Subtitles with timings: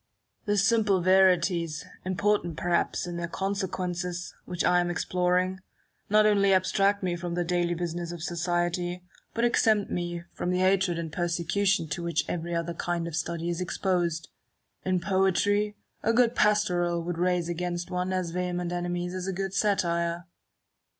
[0.45, 5.59] The simple verities, important perhaps in their consequences, which I am exploring,
[6.09, 9.03] not only abstract me from the daily business of society,
[9.35, 10.89] but exempt me from the BARRO W AND NE WTON.
[10.89, 14.29] 193 hatred and persecution to which every other kind of study is exposed.
[14.83, 19.53] In poetry, a good pastoral would raise against one as vehement enemies as a good
[19.53, 20.25] satire.